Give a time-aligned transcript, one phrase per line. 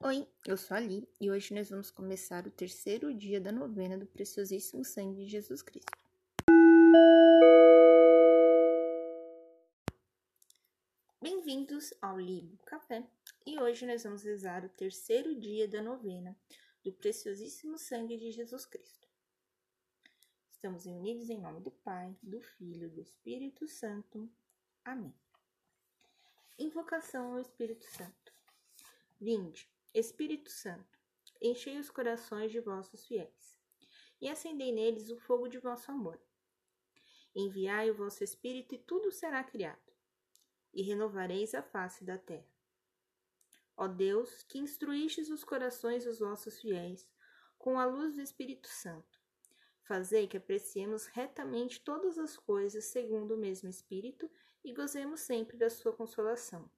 [0.00, 3.98] Oi, eu sou a Li e hoje nós vamos começar o terceiro dia da novena
[3.98, 5.90] do preciosíssimo sangue de Jesus Cristo.
[11.20, 13.04] Bem-vindos ao Ligo Café
[13.44, 16.38] e hoje nós vamos rezar o terceiro dia da novena
[16.84, 19.08] do preciosíssimo sangue de Jesus Cristo.
[20.52, 24.30] Estamos reunidos em nome do Pai, do Filho e do Espírito Santo.
[24.84, 25.12] Amém.
[26.56, 28.32] Invocação ao Espírito Santo.
[29.20, 29.68] Vinde
[29.98, 30.96] Espírito Santo,
[31.42, 33.58] enchei os corações de vossos fiéis
[34.20, 36.20] e acendei neles o fogo de vosso amor.
[37.34, 39.92] Enviai o vosso Espírito e tudo será criado,
[40.72, 42.48] e renovareis a face da terra.
[43.76, 47.08] Ó Deus, que instruístes os corações dos vossos fiéis
[47.58, 49.20] com a luz do Espírito Santo,
[49.82, 54.30] fazei que apreciemos retamente todas as coisas segundo o mesmo Espírito
[54.64, 56.70] e gozemos sempre da sua consolação.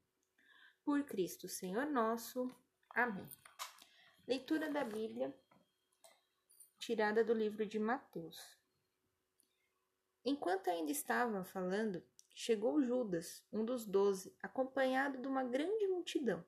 [0.84, 2.50] Por Cristo, Senhor nosso.
[2.94, 3.28] Amém.
[4.26, 5.34] Leitura da Bíblia,
[6.78, 8.58] tirada do livro de Mateus.
[10.24, 12.02] Enquanto ainda estava falando,
[12.34, 16.44] chegou Judas, um dos doze, acompanhado de uma grande multidão,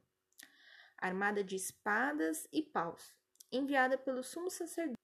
[0.98, 3.14] armada de espadas e paus,
[3.50, 4.98] enviada pelo sumo sacerdote.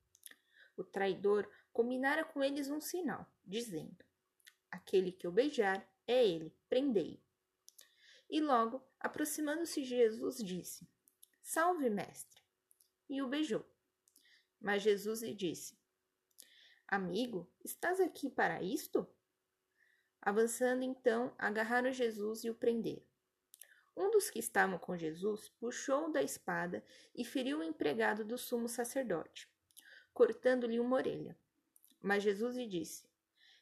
[0.77, 4.05] O traidor combinara com eles um sinal, dizendo:
[4.71, 7.21] Aquele que eu beijar é ele, prendei-o.
[8.29, 10.87] E logo, aproximando-se Jesus, disse:
[11.51, 12.43] Salve, mestre!
[13.09, 13.65] E o beijou.
[14.61, 15.79] Mas Jesus lhe disse:
[16.87, 19.09] Amigo, estás aqui para isto?
[20.21, 23.03] Avançando então, agarraram Jesus e o prenderam.
[23.97, 28.69] Um dos que estavam com Jesus puxou da espada e feriu o empregado do sumo
[28.69, 29.51] sacerdote,
[30.13, 31.35] cortando-lhe uma orelha.
[32.03, 33.09] Mas Jesus lhe disse: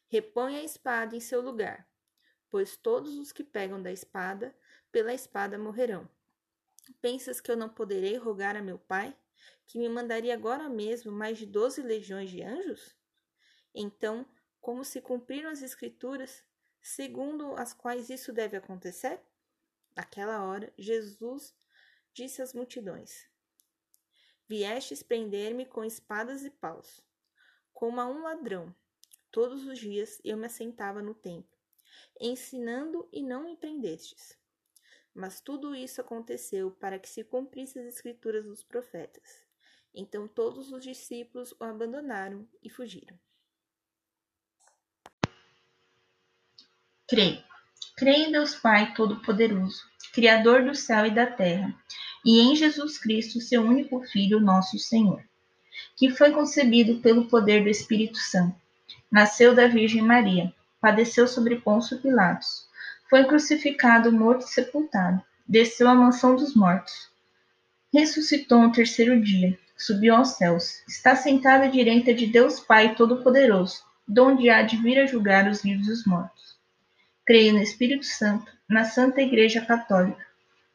[0.09, 1.89] Repõe a espada em seu lugar,
[2.49, 4.53] pois todos os que pegam da espada,
[4.91, 6.16] pela espada morrerão.
[6.93, 9.15] Pensas que eu não poderei rogar a meu Pai,
[9.65, 12.95] que me mandaria agora mesmo mais de doze legiões de anjos?
[13.73, 14.25] Então,
[14.59, 16.43] como se cumpriram as Escrituras,
[16.81, 19.21] segundo as quais isso deve acontecer?
[19.95, 21.55] Naquela hora, Jesus
[22.13, 23.29] disse às multidões:
[24.47, 27.03] Viestes prender-me com espadas e paus,
[27.73, 28.75] como a um ladrão.
[29.31, 31.57] Todos os dias eu me assentava no templo,
[32.19, 34.37] ensinando e não me prendestes.
[35.17, 39.43] Mas tudo isso aconteceu para que se cumprissem as escrituras dos profetas.
[39.91, 43.17] Então todos os discípulos o abandonaram e fugiram.
[47.09, 47.43] Creio.
[47.97, 49.81] Creio em Deus Pai Todo-Poderoso,
[50.13, 51.73] Criador do céu e da terra,
[52.23, 55.27] e em Jesus Cristo, seu único Filho, nosso Senhor,
[55.95, 58.55] que foi concebido pelo poder do Espírito Santo.
[59.09, 62.66] Nasceu da Virgem Maria, padeceu sobre Pôncio Pilatos
[63.09, 65.21] foi crucificado, morto e sepultado.
[65.47, 67.09] Desceu à mansão dos mortos.
[67.93, 69.57] Ressuscitou no terceiro dia.
[69.77, 70.83] Subiu aos céus.
[70.87, 75.61] Está sentado à direita de Deus Pai Todo-Poderoso, donde há de vir a julgar os
[75.61, 76.57] vivos e os mortos.
[77.25, 80.25] Creio no Espírito Santo, na Santa Igreja Católica,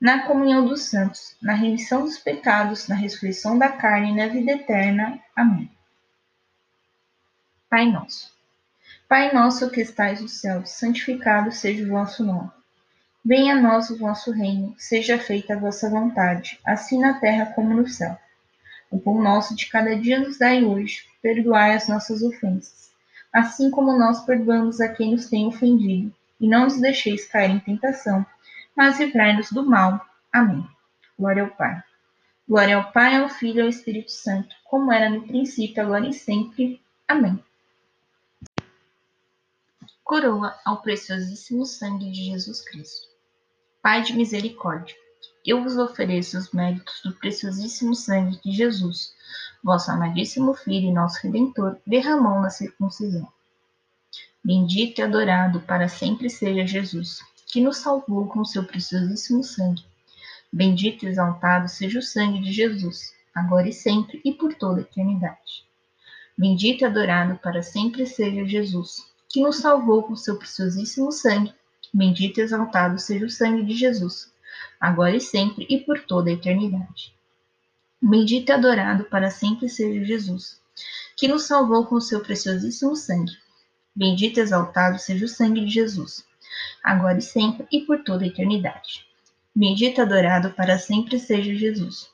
[0.01, 4.53] na comunhão dos santos, na remissão dos pecados, na ressurreição da carne e na vida
[4.53, 5.21] eterna.
[5.37, 5.71] Amém.
[7.69, 8.33] Pai Nosso
[9.13, 12.49] Pai nosso que estais no céu, santificado seja o vosso nome.
[13.23, 17.75] Venha a nós o vosso reino, seja feita a vossa vontade, assim na terra como
[17.75, 18.19] no céu.
[18.91, 22.91] O pão nosso de cada dia nos dai hoje, perdoai as nossas ofensas,
[23.31, 27.61] assim como nós perdoamos a quem nos tem ofendido, e não nos deixeis cair em
[27.61, 28.25] tentação,
[28.75, 30.01] mas livrai-nos do mal.
[30.33, 30.67] Amém.
[31.19, 31.83] Glória ao Pai.
[32.49, 36.15] Glória ao Pai, ao Filho e ao Espírito Santo, como era no princípio, agora e
[36.15, 36.81] sempre.
[37.07, 37.39] Amém
[40.05, 43.09] coroa ao preciosíssimo sangue de Jesus Cristo.
[43.81, 44.95] Pai de misericórdia,
[45.47, 49.15] eu vos ofereço os méritos do preciosíssimo sangue de Jesus,
[49.63, 53.27] vosso amadíssimo Filho e nosso Redentor, derramou na circuncisão.
[54.45, 59.85] Bendito e adorado para sempre seja Jesus, que nos salvou com seu preciosíssimo sangue.
[60.53, 64.83] Bendito e exaltado seja o sangue de Jesus, agora e sempre e por toda a
[64.83, 65.65] eternidade.
[66.37, 71.55] Bendito e adorado para sempre seja Jesus, que nos salvou com seu preciosíssimo sangue.
[71.93, 74.31] Bendito e exaltado seja o sangue de Jesus,
[74.79, 77.15] agora e sempre e por toda a eternidade.
[78.01, 80.61] Bendito e adorado para sempre seja Jesus,
[81.17, 83.33] que nos salvou com seu preciosíssimo sangue.
[83.97, 86.25] Bendito e exaltado seja o sangue de Jesus,
[86.85, 89.07] agora e sempre e por toda a eternidade.
[89.55, 92.11] Bendito e adorado para sempre seja Jesus,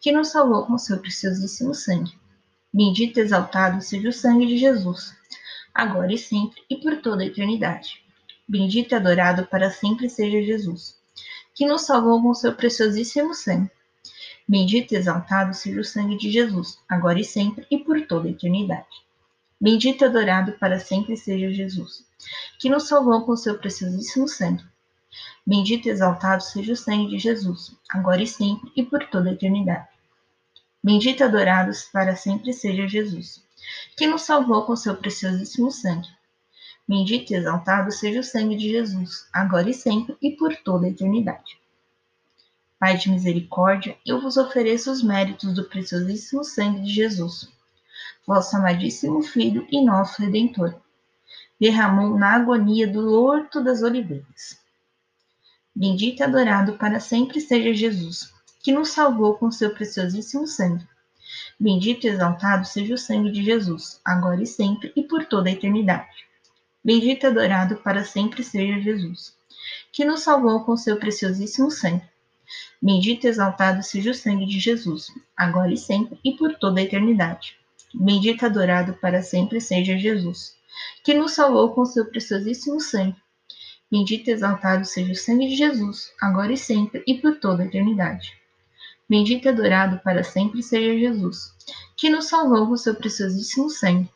[0.00, 2.12] que nos salvou com seu preciosíssimo sangue.
[2.72, 5.14] Bendito e exaltado seja o sangue de Jesus,
[5.74, 8.02] agora e sempre e por toda a eternidade.
[8.46, 10.96] Bendito e adorado para sempre seja Jesus,
[11.54, 13.70] que nos salvou com seu preciosíssimo sangue.
[14.46, 18.30] Bendito e exaltado seja o sangue de Jesus, agora e sempre e por toda a
[18.30, 19.02] eternidade.
[19.60, 22.06] Bendito e adorado para sempre seja Jesus,
[22.58, 24.64] que nos salvou com seu preciosíssimo sangue.
[25.46, 29.32] Bendito e exaltado seja o sangue de Jesus, agora e sempre e por toda a
[29.32, 29.88] eternidade.
[30.82, 33.42] Bendito e adorado para sempre seja Jesus,
[33.96, 36.08] que nos salvou com seu preciosíssimo sangue.
[36.86, 40.90] Bendito e exaltado seja o sangue de Jesus, agora e sempre e por toda a
[40.90, 41.58] eternidade.
[42.78, 47.48] Pai de misericórdia, eu vos ofereço os méritos do preciosíssimo sangue de Jesus,
[48.26, 50.74] vosso amadíssimo Filho e nosso Redentor,
[51.58, 54.58] derramou na agonia do horto das oliveiras.
[55.74, 60.86] Bendito e adorado para sempre seja Jesus, que nos salvou com seu preciosíssimo sangue.
[61.58, 65.52] Bendito e exaltado seja o sangue de Jesus, agora e sempre e por toda a
[65.52, 66.26] eternidade.
[66.84, 69.36] Bendito e adorado para sempre seja Jesus,
[69.92, 72.04] que nos salvou com seu preciosíssimo sangue.
[72.82, 76.82] Bendito e exaltado seja o sangue de Jesus, agora e sempre e por toda a
[76.82, 77.56] eternidade.
[77.94, 80.56] Bendito e adorado para sempre seja Jesus,
[81.04, 83.16] que nos salvou com seu preciosíssimo sangue.
[83.90, 87.66] Bendito e exaltado seja o sangue de Jesus, agora e sempre e por toda a
[87.66, 88.43] eternidade.
[89.08, 91.52] Bendito e adorado para sempre seja Jesus,
[91.96, 94.10] que nos salvou com seu preciosíssimo sangue.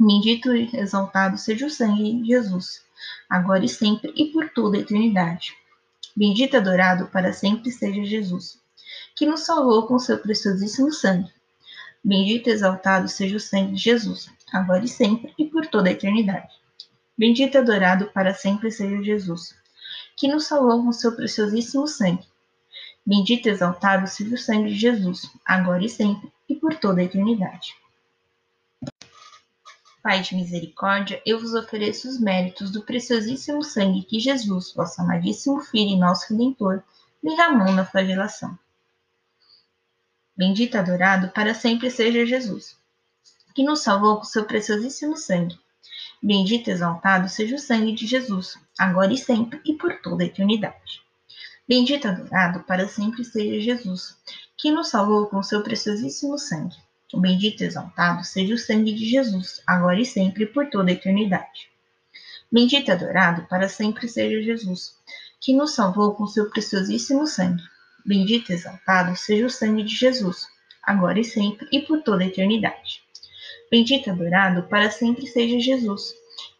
[0.00, 2.82] Bendito e exaltado seja o sangue de Jesus,
[3.28, 5.54] agora e sempre e por toda a eternidade.
[6.16, 8.58] Bendito e adorado para sempre seja Jesus,
[9.14, 11.30] que nos salvou com seu preciosíssimo sangue.
[12.02, 15.92] Bendito e exaltado seja o sangue de Jesus, agora e sempre e por toda a
[15.92, 16.48] eternidade.
[17.16, 19.54] Bendito e adorado para sempre seja Jesus,
[20.16, 22.26] que nos salvou com seu preciosíssimo sangue.
[23.08, 27.04] Bendito e exaltado seja o sangue de Jesus, agora e sempre e por toda a
[27.04, 27.74] eternidade.
[30.02, 35.58] Pai de misericórdia, eu vos ofereço os méritos do preciosíssimo sangue que Jesus, vosso amadíssimo
[35.62, 36.82] Filho e nosso Redentor,
[37.22, 38.58] derramou na flagelação.
[40.36, 42.76] Bendito e adorado para sempre seja Jesus,
[43.54, 45.58] que nos salvou com seu preciosíssimo sangue.
[46.22, 50.26] Bendito e exaltado seja o sangue de Jesus, agora e sempre e por toda a
[50.26, 51.07] eternidade.
[51.68, 54.16] Bendito adorado para sempre seja Jesus,
[54.56, 56.76] que nos salvou com seu preciosíssimo sangue.
[57.12, 61.68] O bendito exaltado seja o sangue de Jesus, agora e sempre por toda a eternidade.
[62.50, 64.94] Bendito adorado para sempre seja Jesus,
[65.38, 67.62] que nos salvou com seu preciosíssimo sangue.
[68.04, 70.46] Bendito exaltado seja o sangue de Jesus,
[70.82, 73.02] agora e sempre e por toda a eternidade.
[73.70, 76.14] Bendito adorado para sempre seja Jesus,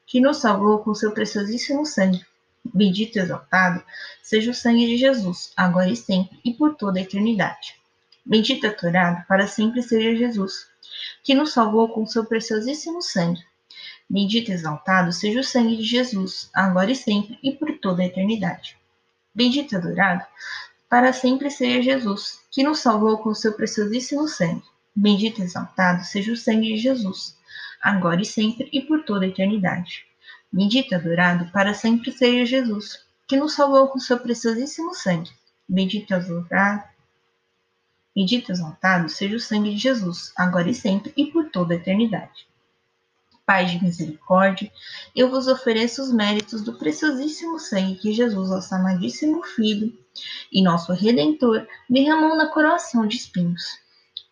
[0.06, 2.22] que nos salvou com seu preciosíssimo sangue.
[2.72, 3.82] Bendito e exaltado
[4.22, 7.76] seja o sangue de Jesus, agora e sempre e por toda a eternidade.
[8.24, 10.66] Bendito e adorado para sempre seja Jesus,
[11.22, 13.42] que nos salvou com seu preciosíssimo sangue.
[14.08, 18.06] Bendito e exaltado seja o sangue de Jesus, agora e sempre e por toda a
[18.06, 18.76] eternidade.
[19.34, 20.24] Bendito e adorado
[20.88, 24.64] para sempre seja Jesus, que nos salvou com seu preciosíssimo sangue.
[24.96, 27.36] Bendito e exaltado seja o sangue de Jesus,
[27.80, 30.07] agora e sempre e por toda a eternidade.
[30.52, 35.30] Bendito e adorado para sempre seja Jesus, que nos salvou com seu preciosíssimo sangue.
[35.68, 36.84] Bendito e adorado
[38.18, 41.76] Bendito e exaltado seja o sangue de Jesus, agora e sempre e por toda a
[41.76, 42.48] eternidade.
[43.46, 44.72] Pai de misericórdia,
[45.14, 49.96] eu vos ofereço os méritos do preciosíssimo sangue que Jesus, nosso amadíssimo Filho
[50.50, 53.62] e nosso Redentor, derramou na coroação de espinhos.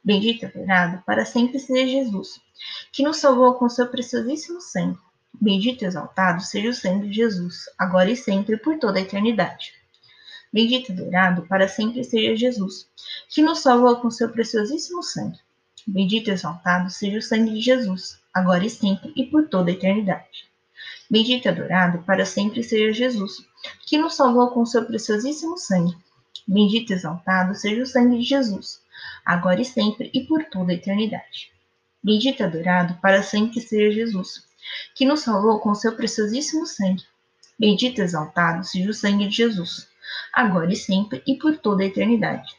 [0.02, 2.40] Bendito e adorado para sempre seja Jesus,
[2.90, 4.99] que nos salvou com seu preciosíssimo sangue.
[5.40, 9.75] Bendito e exaltado seja o sangue de Jesus, agora e sempre por toda a eternidade.
[10.52, 12.88] Bendito e adorado para sempre seja Jesus,
[13.28, 15.38] que nos salvou com seu preciosíssimo sangue.
[15.87, 19.75] Bendito e exaltado seja o sangue de Jesus, agora e sempre e por toda a
[19.75, 20.49] eternidade.
[21.11, 23.47] Bendito e adorado para sempre seja Jesus,
[23.87, 25.97] que nos salvou com seu preciosíssimo sangue.
[26.49, 28.81] Bendito e exaltado seja o sangue de Jesus,
[29.25, 31.52] agora e sempre e por toda a eternidade.
[32.02, 34.47] Bendito e adorado para sempre seja Jesus,
[34.94, 37.04] que nos salvou com seu preciosíssimo sangue.
[37.58, 39.88] Bendito e exaltado seja o sangue de Jesus,
[40.32, 42.56] agora e sempre e por toda a eternidade.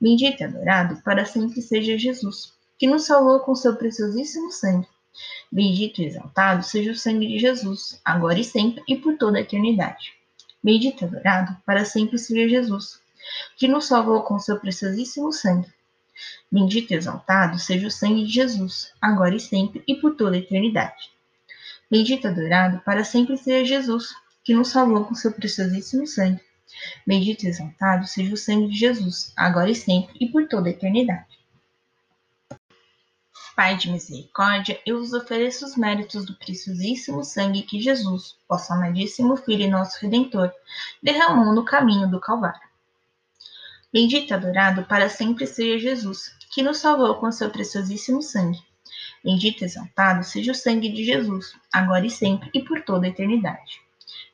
[0.00, 4.88] Bendito e adorado para sempre seja Jesus, que nos salvou com seu preciosíssimo sangue.
[5.50, 9.40] Bendito e exaltado seja o sangue de Jesus, agora e sempre e por toda a
[9.40, 10.12] eternidade.
[10.62, 13.00] Bendito e adorado para sempre seja Jesus,
[13.56, 15.72] que nos salvou com seu preciosíssimo sangue.
[16.50, 20.38] Bendito e exaltado seja o sangue de Jesus, agora e sempre e por toda a
[20.38, 21.13] eternidade.
[21.90, 26.40] Bendito adorado para sempre seja Jesus, que nos salvou com seu preciosíssimo sangue.
[27.06, 30.72] Bendito e exaltado seja o sangue de Jesus, agora e sempre e por toda a
[30.72, 31.38] eternidade.
[33.54, 39.36] Pai de misericórdia, eu vos ofereço os méritos do preciosíssimo sangue que Jesus, vosso amadíssimo
[39.36, 40.52] Filho e nosso Redentor,
[41.00, 42.68] derramou no caminho do Calvário.
[43.92, 48.60] Bendito e adorado para sempre seja Jesus, que nos salvou com seu preciosíssimo sangue.
[49.24, 53.08] Bendito e exaltado seja o sangue de Jesus, agora e sempre e por toda a
[53.08, 53.80] eternidade.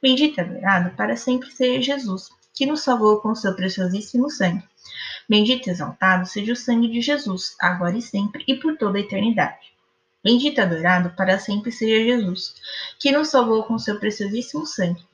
[0.03, 4.65] Bendito e adorado para sempre seja Jesus, que nos salvou com seu preciosíssimo sangue.
[5.29, 9.01] Bendito e exaltado seja o sangue de Jesus, agora e sempre e por toda a
[9.01, 9.71] eternidade.
[10.25, 12.57] Bendito e adorado para sempre seja Jesus,
[12.99, 15.07] que nos salvou com seu preciosíssimo sangue.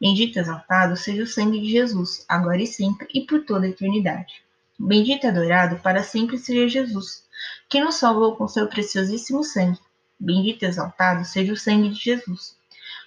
[0.00, 3.68] Bendito e exaltado seja o sangue de Jesus, agora e sempre e por toda a
[3.68, 4.42] eternidade.
[4.78, 7.26] Bendito e adorado para sempre seja Jesus,
[7.68, 9.80] que nos salvou com seu preciosíssimo sangue.
[10.20, 12.56] Bendito e exaltado seja o sangue de Jesus,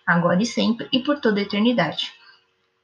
[0.05, 2.11] agora e sempre e por toda a eternidade.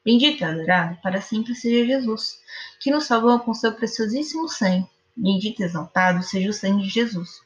[0.05, 2.39] Bendito e adorado para sempre seja Jesus,
[2.79, 4.89] que nos salvou com seu preciosíssimo sangue.
[5.15, 7.41] Bendito e exaltado seja o sangue de Jesus,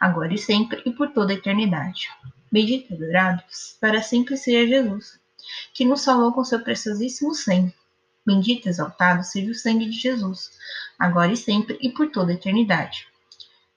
[0.00, 2.08] agora e sempre e por toda a eternidade.
[2.50, 3.42] Bendito e adorado
[3.78, 5.20] para sempre seja Jesus,
[5.74, 7.74] que nos salvou com seu preciosíssimo sangue.
[8.28, 10.50] Bendito e exaltado seja o sangue de Jesus,
[10.98, 13.08] agora e sempre e por toda a eternidade.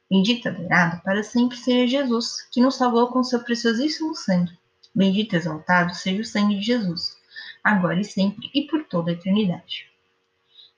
[0.09, 4.51] Bendito e adorado para sempre seja Jesus, que nos salvou com seu preciosíssimo sangue.
[4.93, 7.15] Bendito e exaltado seja o sangue de Jesus,
[7.63, 9.89] agora e sempre e por toda a eternidade.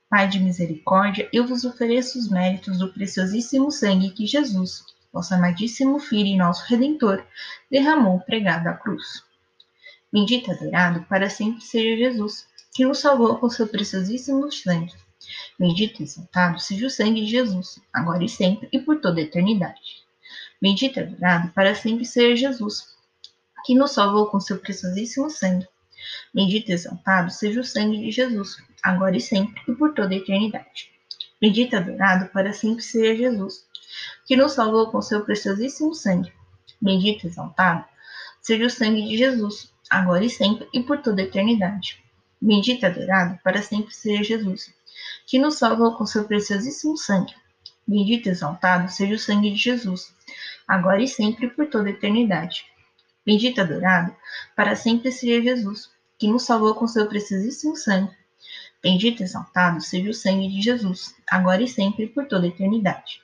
[0.08, 5.98] Pai de misericórdia, eu vos ofereço os méritos do preciosíssimo sangue que Jesus, vosso amadíssimo
[5.98, 7.26] Filho e nosso Redentor,
[7.68, 9.24] derramou pregado à cruz.
[10.12, 14.92] Bendito e adorado para sempre seja Jesus, que nos salvou com seu preciosíssimo sangue.
[15.58, 19.22] Bendito e exaltado seja o sangue de Jesus, agora e sempre e por toda a
[19.22, 20.02] eternidade.
[20.60, 22.88] Bendito e adorado para sempre seja Jesus,
[23.64, 25.68] que nos salvou com seu preciosíssimo sangue.
[26.34, 30.18] Bendito e exaltado seja o sangue de Jesus, agora e sempre e por toda a
[30.18, 30.90] eternidade.
[31.40, 33.64] Bendito e adorado para sempre seja Jesus,
[34.26, 36.32] que nos salvou com seu preciosíssimo sangue.
[36.82, 37.84] Bendito e exaltado
[38.42, 42.03] seja o sangue de Jesus, agora e sempre e por toda a eternidade.
[42.46, 44.70] Bendito e adorado para sempre seja Jesus,
[45.26, 47.32] que nos salvou com seu preciosíssimo sangue.
[47.88, 50.14] Bendito e exaltado seja o sangue de Jesus,
[50.68, 52.66] agora e sempre por toda a eternidade.
[53.24, 54.14] Bendito e adorado
[54.54, 58.14] para sempre seja Jesus, que nos salvou com seu preciosíssimo sangue.
[58.82, 63.22] Bendito e exaltado seja o sangue de Jesus, agora e sempre por toda a eternidade.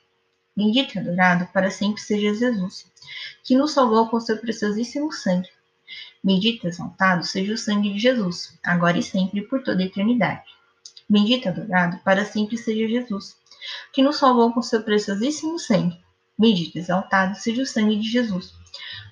[0.56, 2.90] Bendito e adorado para sempre seja Jesus,
[3.44, 5.50] que nos salvou com seu preciosíssimo sangue.
[6.22, 10.44] Bendito exaltado seja o sangue de Jesus, agora e sempre e por toda a eternidade.
[11.08, 13.36] Bendito adorado para sempre seja Jesus,
[13.92, 15.98] que nos salvou com seu preciosíssimo sangue.
[16.38, 18.54] Bendito exaltado seja o sangue de Jesus,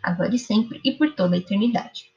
[0.03, 2.13] agora e sempre e por toda a eternidade.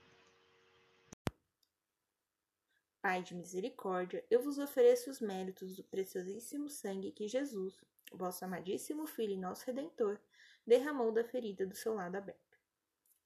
[3.01, 7.73] Pai de misericórdia, eu vos ofereço os méritos do preciosíssimo sangue que Jesus,
[8.13, 10.19] vosso amadíssimo Filho e nosso Redentor,
[10.67, 12.50] derramou da ferida do seu lado aberto.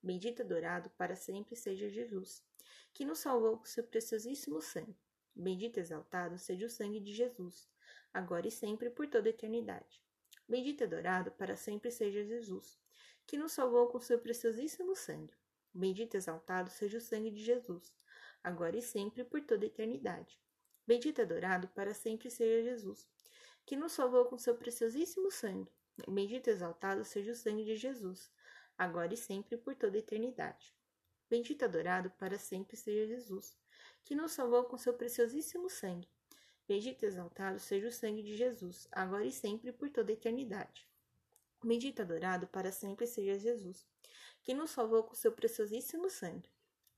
[0.05, 2.43] Bendito adorado para sempre seja Jesus,
[2.93, 4.95] que nos salvou com seu preciosíssimo sangue.
[5.35, 7.67] Bendito exaltado seja o sangue de Jesus,
[8.13, 9.99] agora e sempre por toda a eternidade.
[10.47, 12.79] Bendito adorado para sempre seja Jesus,
[13.25, 15.33] que nos salvou com seu preciosíssimo sangue.
[15.73, 17.91] Bendito exaltado seja o sangue de Jesus,
[18.43, 20.39] agora e sempre por toda a eternidade.
[20.85, 23.09] Bendito adorado para sempre seja Jesus,
[23.65, 25.71] que nos salvou com seu preciosíssimo sangue.
[26.07, 28.29] Bendito exaltado seja o sangue de Jesus,
[28.77, 30.73] agora e sempre por toda a eternidade.
[31.29, 33.57] Bendito e adorado para sempre seja Jesus,
[34.03, 36.07] que nos salvou com seu preciosíssimo sangue.
[36.67, 40.87] Bendito e exaltado seja o sangue de Jesus, agora e sempre por toda a eternidade.
[41.63, 43.85] Bendito e adorado para sempre seja Jesus,
[44.43, 46.49] que nos salvou com seu preciosíssimo sangue.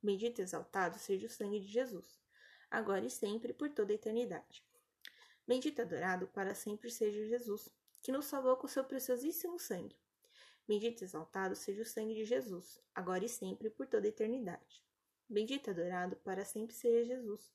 [0.02, 2.20] Bendito e exaltado seja o sangue de Jesus,
[2.70, 4.64] agora e sempre por toda a eternidade.
[5.48, 7.70] Bendito e adorado para sempre seja Jesus,
[8.02, 9.96] que nos salvou com seu preciosíssimo sangue.
[10.68, 14.84] Bendito e exaltado seja o sangue de Jesus, agora e sempre por toda a eternidade.
[15.30, 17.54] Bendito e adorado para sempre seja Jesus,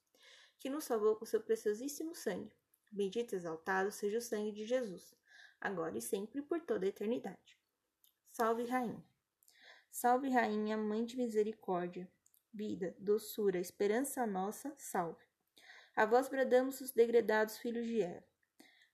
[0.58, 2.56] que nos salvou com seu preciosíssimo sangue.
[2.90, 5.14] Bendito e exaltado seja o sangue de Jesus,
[5.60, 7.58] agora e sempre por toda a eternidade.
[8.30, 9.04] Salve, Rainha!
[9.90, 12.10] Salve, Rainha, Mãe de Misericórdia,
[12.50, 15.26] vida, doçura, esperança nossa, salve.
[15.94, 18.24] A vós bradamos os degredados filhos de Eva,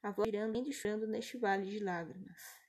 [0.03, 2.68] a vós virando e chorando neste vale de lágrimas.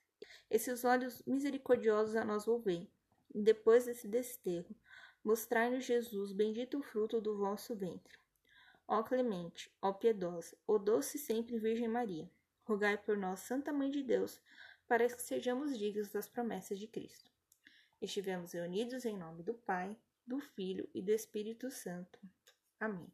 [0.50, 2.90] Esses olhos misericordiosos a nós volvei,
[3.32, 4.74] depois desse desterro,
[5.22, 8.18] mostrai-nos Jesus, bendito o fruto do vosso ventre.
[8.88, 12.28] Ó clemente, ó piedosa, ó doce sempre Virgem Maria,
[12.64, 14.40] rogai por nós, Santa Mãe de Deus,
[14.88, 17.30] para que sejamos dignos das promessas de Cristo.
[18.02, 22.18] Estivemos reunidos em nome do Pai, do Filho e do Espírito Santo.
[22.80, 23.06] Amém.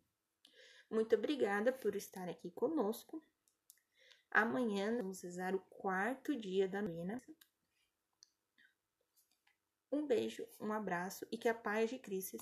[0.88, 3.22] Muito obrigada por estar aqui conosco.
[4.36, 7.22] Amanhã vamos rezar o quarto dia da novena.
[9.90, 12.36] Um beijo, um abraço e que a paz de Cristo